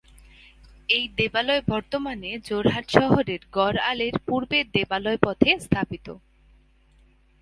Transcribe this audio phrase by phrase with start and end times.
[0.89, 6.07] এই দেবালয় বর্তমানে যোরহাট শহরের গড় আলির পূর্বে দেবালয় পথে স্থাপিত।